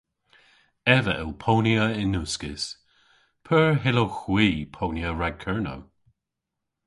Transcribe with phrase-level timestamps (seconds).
[0.95, 2.63] Ev a yll ponya yn uskis.
[3.45, 5.81] P'eur hyllowgh hwi ponya rag Kernow?